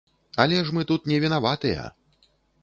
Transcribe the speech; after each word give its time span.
Але 0.43 0.63
ж 0.69 0.73
мы 0.77 0.85
тут 0.93 1.05
не 1.11 1.19
вінаватыя! 1.27 1.85